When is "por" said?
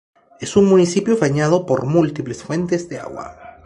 1.67-1.85